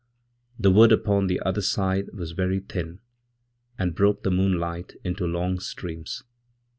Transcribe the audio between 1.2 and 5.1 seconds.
the other side was very thin, and broke the moonlight